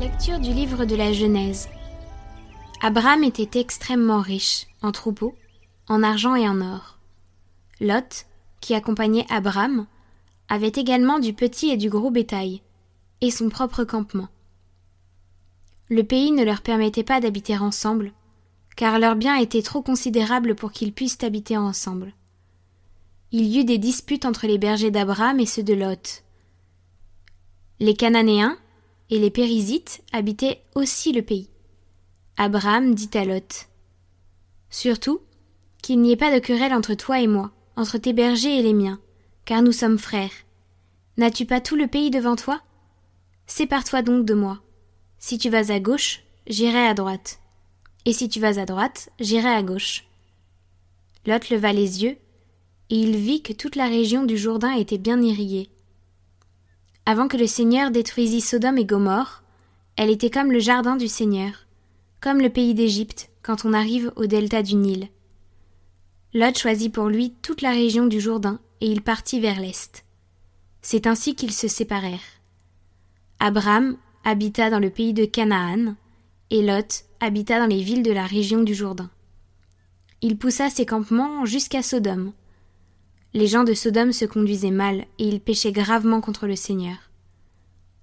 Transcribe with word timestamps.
Lecture 0.00 0.40
du 0.40 0.52
livre 0.52 0.84
de 0.84 0.96
la 0.96 1.12
Genèse. 1.12 1.68
Abraham 2.80 3.24
était 3.24 3.58
extrêmement 3.58 4.20
riche 4.20 4.68
en 4.82 4.92
troupeaux, 4.92 5.34
en 5.88 6.04
argent 6.04 6.36
et 6.36 6.48
en 6.48 6.60
or. 6.60 6.98
Lot, 7.80 8.26
qui 8.60 8.74
accompagnait 8.74 9.26
Abraham, 9.30 9.86
avait 10.48 10.68
également 10.68 11.18
du 11.18 11.32
petit 11.32 11.70
et 11.70 11.76
du 11.76 11.90
gros 11.90 12.10
bétail, 12.10 12.62
et 13.20 13.32
son 13.32 13.48
propre 13.48 13.82
campement. 13.82 14.28
Le 15.88 16.04
pays 16.04 16.30
ne 16.30 16.44
leur 16.44 16.62
permettait 16.62 17.02
pas 17.02 17.20
d'habiter 17.20 17.58
ensemble, 17.58 18.12
car 18.76 19.00
leurs 19.00 19.16
biens 19.16 19.36
étaient 19.36 19.62
trop 19.62 19.82
considérables 19.82 20.54
pour 20.54 20.70
qu'ils 20.70 20.92
puissent 20.92 21.22
habiter 21.24 21.56
ensemble. 21.56 22.12
Il 23.32 23.46
y 23.46 23.60
eut 23.60 23.64
des 23.64 23.78
disputes 23.78 24.24
entre 24.24 24.46
les 24.46 24.58
bergers 24.58 24.92
d'Abraham 24.92 25.40
et 25.40 25.46
ceux 25.46 25.64
de 25.64 25.74
Lot. 25.74 26.22
Les 27.80 27.94
Cananéens 27.94 28.56
et 29.10 29.18
les 29.18 29.30
Périsites 29.30 30.02
habitaient 30.12 30.62
aussi 30.76 31.12
le 31.12 31.22
pays. 31.22 31.48
Abraham 32.40 32.94
dit 32.94 33.10
à 33.14 33.24
Lot 33.24 33.68
Surtout, 34.70 35.20
qu'il 35.82 36.00
n'y 36.00 36.12
ait 36.12 36.16
pas 36.16 36.32
de 36.32 36.38
querelle 36.38 36.72
entre 36.72 36.94
toi 36.94 37.20
et 37.20 37.26
moi, 37.26 37.50
entre 37.74 37.98
tes 37.98 38.12
bergers 38.12 38.60
et 38.60 38.62
les 38.62 38.74
miens, 38.74 39.00
car 39.44 39.60
nous 39.60 39.72
sommes 39.72 39.98
frères. 39.98 40.30
N'as-tu 41.16 41.46
pas 41.46 41.60
tout 41.60 41.74
le 41.74 41.88
pays 41.88 42.10
devant 42.10 42.36
toi? 42.36 42.62
Sépare-toi 43.48 44.02
donc 44.02 44.24
de 44.24 44.34
moi. 44.34 44.60
Si 45.18 45.36
tu 45.36 45.50
vas 45.50 45.72
à 45.72 45.80
gauche, 45.80 46.22
j'irai 46.46 46.86
à 46.86 46.94
droite. 46.94 47.40
Et 48.04 48.12
si 48.12 48.28
tu 48.28 48.38
vas 48.38 48.60
à 48.60 48.66
droite, 48.66 49.10
j'irai 49.18 49.50
à 49.50 49.62
gauche. 49.64 50.04
Lot 51.26 51.50
leva 51.50 51.72
les 51.72 52.04
yeux, 52.04 52.18
et 52.90 52.96
il 52.96 53.16
vit 53.16 53.42
que 53.42 53.52
toute 53.52 53.74
la 53.74 53.88
région 53.88 54.22
du 54.22 54.38
Jourdain 54.38 54.74
était 54.74 54.98
bien 54.98 55.20
irriguée. 55.20 55.70
Avant 57.04 57.26
que 57.26 57.36
le 57.36 57.48
Seigneur 57.48 57.90
détruisît 57.90 58.42
Sodome 58.42 58.78
et 58.78 58.84
Gomorre, 58.84 59.42
elle 59.96 60.10
était 60.10 60.30
comme 60.30 60.52
le 60.52 60.60
jardin 60.60 60.94
du 60.94 61.08
Seigneur, 61.08 61.66
comme 62.20 62.40
le 62.40 62.50
pays 62.50 62.74
d'Égypte 62.74 63.30
quand 63.42 63.64
on 63.64 63.72
arrive 63.72 64.12
au 64.16 64.26
delta 64.26 64.62
du 64.62 64.74
Nil. 64.74 65.08
Lot 66.34 66.58
choisit 66.58 66.92
pour 66.92 67.08
lui 67.08 67.32
toute 67.42 67.62
la 67.62 67.70
région 67.70 68.06
du 68.06 68.20
Jourdain 68.20 68.60
et 68.80 68.86
il 68.86 69.02
partit 69.02 69.40
vers 69.40 69.60
l'est. 69.60 70.04
C'est 70.82 71.06
ainsi 71.06 71.34
qu'ils 71.34 71.52
se 71.52 71.68
séparèrent. 71.68 72.18
Abraham 73.40 73.96
habita 74.24 74.70
dans 74.70 74.80
le 74.80 74.90
pays 74.90 75.14
de 75.14 75.24
Canaan 75.24 75.94
et 76.50 76.62
Lot 76.62 77.04
habita 77.20 77.58
dans 77.58 77.66
les 77.66 77.82
villes 77.82 78.02
de 78.02 78.12
la 78.12 78.26
région 78.26 78.62
du 78.62 78.74
Jourdain. 78.74 79.10
Il 80.20 80.36
poussa 80.36 80.68
ses 80.70 80.86
campements 80.86 81.46
jusqu'à 81.46 81.82
Sodome, 81.82 82.32
les 83.34 83.46
gens 83.46 83.64
de 83.64 83.74
Sodome 83.74 84.12
se 84.12 84.24
conduisaient 84.24 84.70
mal 84.70 85.06
et 85.18 85.28
ils 85.28 85.40
péchaient 85.40 85.72
gravement 85.72 86.20
contre 86.20 86.46
le 86.46 86.56
Seigneur. 86.56 86.96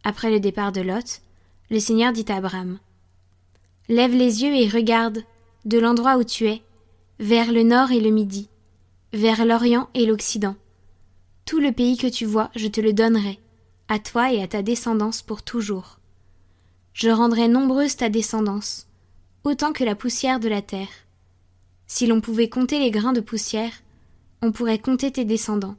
Après 0.03 0.29
le 0.29 0.39
départ 0.39 0.71
de 0.71 0.81
Lot, 0.81 1.21
le 1.71 1.79
Seigneur 1.79 2.13
dit 2.13 2.25
à 2.29 2.35
Abraham 2.35 2.77
Lève 3.87 4.13
les 4.13 4.43
yeux 4.43 4.55
et 4.55 4.67
regarde, 4.67 5.23
de 5.65 5.77
l'endroit 5.77 6.17
où 6.17 6.23
tu 6.23 6.47
es, 6.47 6.63
vers 7.19 7.51
le 7.51 7.61
nord 7.61 7.91
et 7.91 7.99
le 7.99 8.09
midi, 8.09 8.49
vers 9.13 9.45
l'orient 9.45 9.89
et 9.93 10.05
l'occident. 10.05 10.55
Tout 11.45 11.59
le 11.59 11.71
pays 11.71 11.95
que 11.95 12.07
tu 12.07 12.25
vois, 12.25 12.49
je 12.55 12.67
te 12.67 12.81
le 12.81 12.93
donnerai, 12.93 13.39
à 13.87 13.99
toi 13.99 14.33
et 14.33 14.41
à 14.41 14.47
ta 14.47 14.63
descendance 14.63 15.21
pour 15.21 15.43
toujours. 15.43 15.99
Je 16.93 17.09
rendrai 17.09 17.47
nombreuse 17.47 17.95
ta 17.95 18.09
descendance, 18.09 18.87
autant 19.43 19.71
que 19.71 19.83
la 19.83 19.95
poussière 19.95 20.39
de 20.39 20.49
la 20.49 20.63
terre. 20.63 20.89
Si 21.85 22.07
l'on 22.07 22.21
pouvait 22.21 22.49
compter 22.49 22.79
les 22.79 22.89
grains 22.89 23.13
de 23.13 23.21
poussière, 23.21 23.73
on 24.41 24.51
pourrait 24.51 24.79
compter 24.79 25.11
tes 25.11 25.25
descendants. 25.25 25.75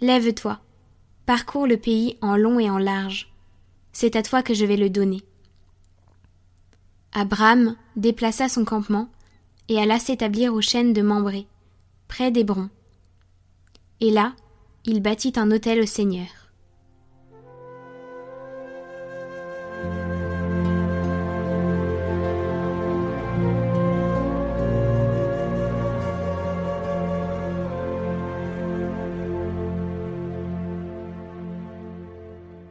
Lève-toi, 0.00 0.58
parcours 1.26 1.66
le 1.66 1.76
pays 1.76 2.16
en 2.22 2.36
long 2.36 2.58
et 2.58 2.70
en 2.70 2.78
large. 2.78 3.30
C'est 3.92 4.16
à 4.16 4.22
toi 4.22 4.42
que 4.42 4.54
je 4.54 4.64
vais 4.64 4.78
le 4.78 4.88
donner. 4.88 5.22
Abraham 7.16 7.76
déplaça 7.94 8.48
son 8.48 8.64
campement 8.64 9.08
et 9.68 9.78
alla 9.78 10.00
s'établir 10.00 10.52
aux 10.52 10.60
chênes 10.60 10.92
de 10.92 11.00
Mambré, 11.00 11.46
près 12.08 12.32
d'Hébron. 12.32 12.68
Et 14.00 14.10
là, 14.10 14.34
il 14.84 15.00
bâtit 15.00 15.32
un 15.36 15.52
autel 15.52 15.80
au 15.80 15.86
Seigneur. 15.86 16.26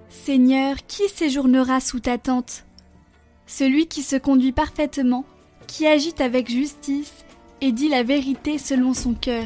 Seigneur, 0.09 0.75
qui 0.87 1.07
séjournera 1.07 1.79
sous 1.79 2.01
ta 2.01 2.17
tente? 2.17 2.65
Celui 3.55 3.85
qui 3.85 4.01
se 4.01 4.15
conduit 4.15 4.51
parfaitement, 4.51 5.25
qui 5.67 5.85
agit 5.85 6.15
avec 6.17 6.49
justice 6.49 7.13
et 7.61 7.71
dit 7.71 7.87
la 7.87 8.01
vérité 8.01 8.57
selon 8.57 8.95
son 8.95 9.13
cœur. 9.13 9.45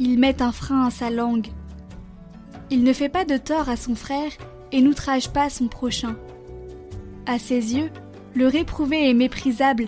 Il 0.00 0.18
met 0.18 0.42
un 0.42 0.50
frein 0.50 0.86
à 0.86 0.90
sa 0.90 1.10
langue. 1.10 1.46
Il 2.70 2.82
ne 2.82 2.92
fait 2.92 3.08
pas 3.08 3.24
de 3.24 3.36
tort 3.36 3.68
à 3.68 3.76
son 3.76 3.94
frère 3.94 4.32
et 4.72 4.80
n'outrage 4.80 5.30
pas 5.30 5.48
son 5.48 5.68
prochain. 5.68 6.16
À 7.26 7.38
ses 7.38 7.76
yeux, 7.76 7.88
le 8.34 8.48
réprouvé 8.48 9.08
est 9.08 9.14
méprisable, 9.14 9.86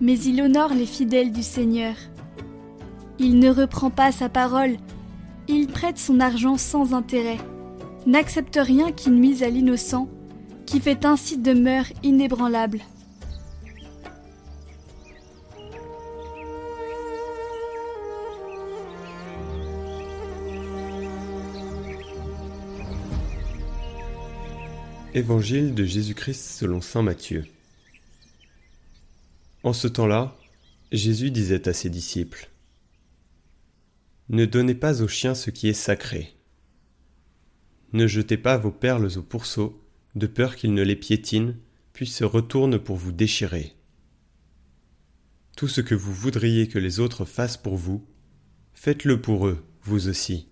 mais 0.00 0.16
il 0.16 0.40
honore 0.40 0.72
les 0.72 0.86
fidèles 0.86 1.32
du 1.32 1.42
Seigneur. 1.42 1.96
Il 3.18 3.40
ne 3.40 3.50
reprend 3.50 3.90
pas 3.90 4.12
sa 4.12 4.28
parole, 4.28 4.76
il 5.48 5.66
prête 5.66 5.98
son 5.98 6.20
argent 6.20 6.56
sans 6.56 6.94
intérêt 6.94 7.38
n'accepte 8.06 8.58
rien 8.60 8.90
qui 8.90 9.10
nuise 9.10 9.42
à 9.42 9.50
l'innocent, 9.50 10.08
qui 10.68 10.80
fait 10.80 11.06
ainsi 11.06 11.38
demeure 11.38 11.86
inébranlable. 12.02 12.80
Évangile 25.14 25.74
de 25.74 25.84
Jésus-Christ 25.84 26.58
selon 26.58 26.82
Saint 26.82 27.02
Matthieu. 27.02 27.46
En 29.62 29.72
ce 29.72 29.88
temps-là, 29.88 30.36
Jésus 30.92 31.30
disait 31.30 31.66
à 31.66 31.72
ses 31.72 31.88
disciples 31.88 32.50
Ne 34.28 34.44
donnez 34.44 34.74
pas 34.74 35.02
aux 35.02 35.08
chiens 35.08 35.34
ce 35.34 35.50
qui 35.50 35.68
est 35.68 35.72
sacré 35.72 36.34
ne 37.92 38.06
jetez 38.06 38.36
pas 38.36 38.58
vos 38.58 38.70
perles 38.70 39.08
au 39.16 39.22
pourceau, 39.22 39.82
de 40.14 40.26
peur 40.26 40.56
qu'ils 40.56 40.74
ne 40.74 40.82
les 40.82 40.96
piétinent, 40.96 41.54
puis 41.92 42.06
se 42.06 42.24
retournent 42.24 42.78
pour 42.78 42.96
vous 42.96 43.12
déchirer. 43.12 43.74
Tout 45.56 45.68
ce 45.68 45.80
que 45.80 45.94
vous 45.94 46.12
voudriez 46.12 46.68
que 46.68 46.78
les 46.78 47.00
autres 47.00 47.24
fassent 47.24 47.56
pour 47.56 47.76
vous, 47.76 48.06
faites-le 48.74 49.20
pour 49.20 49.48
eux, 49.48 49.64
vous 49.82 50.08
aussi. 50.08 50.48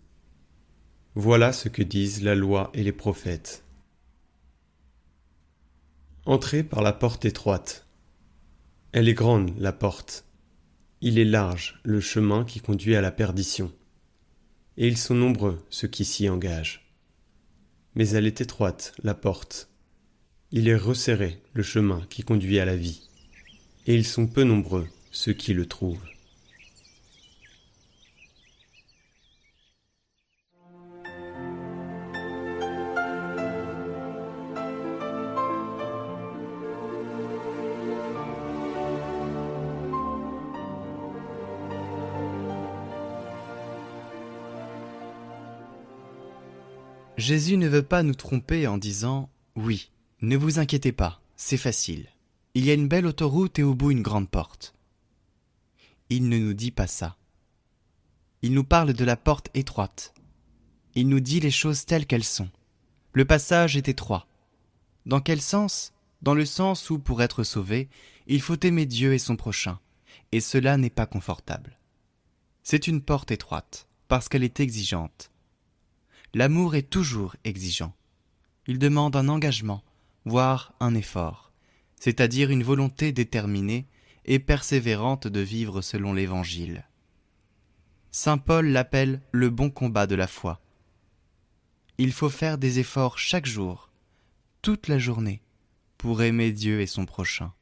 Voilà 1.14 1.52
ce 1.52 1.68
que 1.68 1.82
disent 1.82 2.22
la 2.22 2.34
loi 2.34 2.70
et 2.74 2.82
les 2.82 2.92
prophètes. 2.92 3.64
Entrez 6.24 6.64
par 6.64 6.82
la 6.82 6.92
porte 6.92 7.24
étroite. 7.24 7.86
Elle 8.92 9.08
est 9.08 9.14
grande, 9.14 9.56
la 9.58 9.72
porte. 9.72 10.24
Il 11.00 11.18
est 11.18 11.24
large, 11.24 11.80
le 11.84 12.00
chemin 12.00 12.44
qui 12.44 12.60
conduit 12.60 12.96
à 12.96 13.00
la 13.00 13.12
perdition. 13.12 13.72
Et 14.76 14.88
ils 14.88 14.98
sont 14.98 15.14
nombreux, 15.14 15.64
ceux 15.70 15.88
qui 15.88 16.04
s'y 16.04 16.28
engagent 16.28 16.85
mais 17.96 18.10
elle 18.10 18.26
est 18.26 18.40
étroite, 18.40 18.92
la 19.02 19.14
porte. 19.14 19.68
Il 20.52 20.68
est 20.68 20.76
resserré, 20.76 21.40
le 21.54 21.62
chemin 21.62 22.06
qui 22.10 22.22
conduit 22.22 22.60
à 22.60 22.64
la 22.64 22.76
vie. 22.76 23.08
Et 23.86 23.94
ils 23.94 24.06
sont 24.06 24.26
peu 24.26 24.44
nombreux, 24.44 24.86
ceux 25.10 25.32
qui 25.32 25.54
le 25.54 25.66
trouvent. 25.66 25.98
Jésus 47.16 47.56
ne 47.56 47.66
veut 47.66 47.82
pas 47.82 48.02
nous 48.02 48.14
tromper 48.14 48.66
en 48.66 48.76
disant 48.76 49.30
Oui, 49.54 49.90
ne 50.20 50.36
vous 50.36 50.58
inquiétez 50.58 50.92
pas, 50.92 51.22
c'est 51.34 51.56
facile. 51.56 52.08
Il 52.54 52.64
y 52.66 52.70
a 52.70 52.74
une 52.74 52.88
belle 52.88 53.06
autoroute 53.06 53.58
et 53.58 53.62
au 53.62 53.74
bout 53.74 53.90
une 53.90 54.02
grande 54.02 54.28
porte. 54.28 54.74
il 56.10 56.28
ne 56.28 56.38
nous 56.38 56.52
dit 56.52 56.70
pas 56.70 56.86
ça. 56.86 57.16
Il 58.42 58.52
nous 58.52 58.64
parle 58.64 58.92
de 58.92 59.04
la 59.04 59.16
porte 59.16 59.48
étroite. 59.54 60.12
Il 60.94 61.08
nous 61.08 61.20
dit 61.20 61.40
les 61.40 61.50
choses 61.50 61.86
telles 61.86 62.06
qu'elles 62.06 62.22
sont. 62.22 62.50
Le 63.12 63.24
passage 63.24 63.78
est 63.78 63.88
étroit. 63.88 64.26
Dans 65.06 65.20
quel 65.20 65.40
sens? 65.40 65.94
Dans 66.20 66.34
le 66.34 66.44
sens 66.44 66.90
où, 66.90 66.98
pour 66.98 67.22
être 67.22 67.44
sauvé, 67.44 67.88
il 68.26 68.42
faut 68.42 68.60
aimer 68.60 68.84
Dieu 68.84 69.14
et 69.14 69.18
son 69.18 69.36
prochain, 69.36 69.78
et 70.32 70.40
cela 70.40 70.76
n'est 70.76 70.90
pas 70.90 71.06
confortable. 71.06 71.78
C'est 72.62 72.86
une 72.86 73.00
porte 73.00 73.30
étroite, 73.30 73.88
parce 74.08 74.28
qu'elle 74.28 74.44
est 74.44 74.60
exigeante. 74.60 75.30
L'amour 76.36 76.74
est 76.74 76.90
toujours 76.90 77.34
exigeant. 77.44 77.96
Il 78.66 78.78
demande 78.78 79.16
un 79.16 79.30
engagement, 79.30 79.82
voire 80.26 80.74
un 80.80 80.94
effort, 80.94 81.50
c'est-à-dire 81.98 82.50
une 82.50 82.62
volonté 82.62 83.10
déterminée 83.10 83.86
et 84.26 84.38
persévérante 84.38 85.26
de 85.26 85.40
vivre 85.40 85.80
selon 85.80 86.12
l'Évangile. 86.12 86.84
Saint 88.10 88.36
Paul 88.36 88.66
l'appelle 88.66 89.22
le 89.32 89.48
bon 89.48 89.70
combat 89.70 90.06
de 90.06 90.14
la 90.14 90.26
foi. 90.26 90.60
Il 91.96 92.12
faut 92.12 92.28
faire 92.28 92.58
des 92.58 92.80
efforts 92.80 93.18
chaque 93.18 93.46
jour, 93.46 93.90
toute 94.60 94.88
la 94.88 94.98
journée, 94.98 95.40
pour 95.96 96.20
aimer 96.20 96.52
Dieu 96.52 96.82
et 96.82 96.86
son 96.86 97.06
prochain. 97.06 97.54